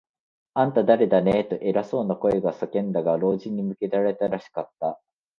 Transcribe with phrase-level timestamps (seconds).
[0.55, 4.99] 「あんた、だれだね？」と、偉そうな声が叫んだが、老人に向けられたらしかった。